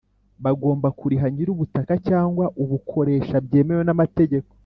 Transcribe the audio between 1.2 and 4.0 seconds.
nyir’ubutaka cyangwa ubukoresha byemewe